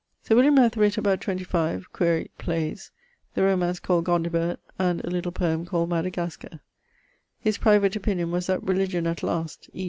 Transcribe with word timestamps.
Sir 0.23 0.35
William 0.35 0.57
hath 0.57 0.77
writt 0.77 0.97
about 0.97 1.21
25 1.21 1.93
(quaere) 1.93 2.25
playes; 2.39 2.89
the 3.35 3.43
romance 3.43 3.79
called 3.79 4.05
Gondibert; 4.05 4.57
and 4.79 4.99
a 5.05 5.11
little 5.11 5.31
poeme 5.31 5.63
called 5.63 5.89
Madagascar. 5.91 6.59
His 7.39 7.59
private 7.59 7.95
opinion 7.95 8.31
was 8.31 8.47
that 8.47 8.63
Religion 8.63 9.05
at 9.05 9.21
last, 9.21 9.69
e. 9.75 9.79